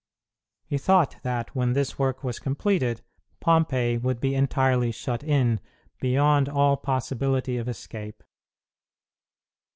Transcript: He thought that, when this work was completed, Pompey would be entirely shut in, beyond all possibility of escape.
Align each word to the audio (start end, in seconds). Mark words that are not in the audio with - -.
He 0.65 0.79
thought 0.79 1.17
that, 1.21 1.53
when 1.55 1.73
this 1.73 1.99
work 1.99 2.23
was 2.23 2.39
completed, 2.39 3.03
Pompey 3.39 3.99
would 3.99 4.19
be 4.19 4.33
entirely 4.33 4.91
shut 4.91 5.23
in, 5.23 5.59
beyond 5.99 6.49
all 6.49 6.75
possibility 6.75 7.55
of 7.57 7.69
escape. 7.69 8.23